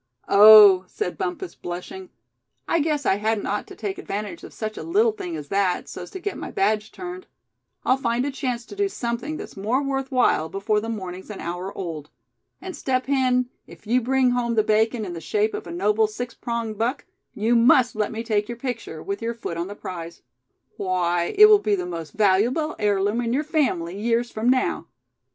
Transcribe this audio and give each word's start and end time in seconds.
"Oh!" 0.27 0.83
said 0.87 1.15
Bumpus, 1.15 1.53
blushing, 1.53 2.09
"I 2.67 2.79
guess 2.79 3.05
I 3.05 3.17
hadn't 3.17 3.45
ought 3.45 3.67
to 3.67 3.75
take 3.75 3.99
advantage 3.99 4.43
of 4.43 4.51
such 4.51 4.75
a 4.75 4.81
little 4.81 5.11
thing 5.11 5.35
as 5.35 5.49
that, 5.49 5.87
so's 5.87 6.09
to 6.09 6.19
get 6.19 6.39
my 6.39 6.49
badge 6.49 6.91
turned. 6.91 7.27
I'll 7.85 7.97
find 7.97 8.25
a 8.25 8.31
chance 8.31 8.65
to 8.65 8.75
do 8.75 8.89
something 8.89 9.37
that's 9.37 9.55
more 9.55 9.83
worth 9.83 10.11
while, 10.11 10.49
before 10.49 10.79
the 10.79 10.89
morning's 10.89 11.29
an 11.29 11.39
hour 11.39 11.71
old. 11.77 12.09
And 12.59 12.75
Step 12.75 13.05
Hen, 13.05 13.51
if 13.67 13.85
you 13.85 14.01
bring 14.01 14.31
home 14.31 14.55
the 14.55 14.63
bacon 14.63 15.05
in 15.05 15.13
the 15.13 15.21
shape 15.21 15.53
of 15.53 15.67
a 15.67 15.71
noble 15.71 16.07
six 16.07 16.33
pronged 16.33 16.79
buck, 16.79 17.05
you 17.35 17.55
must 17.55 17.95
let 17.95 18.11
me 18.11 18.23
take 18.23 18.49
your 18.49 18.57
picture, 18.57 19.03
with 19.03 19.21
your 19.21 19.35
foot 19.35 19.55
on 19.55 19.67
the 19.67 19.75
prize. 19.75 20.23
Why, 20.77 21.25
it 21.37 21.45
will 21.45 21.59
be 21.59 21.75
the 21.75 21.85
most 21.85 22.13
valuable 22.13 22.75
heirloom 22.79 23.21
in 23.21 23.33
your 23.33 23.43
family, 23.43 24.01
years 24.01 24.31
from 24.31 24.49
now. 24.49 24.87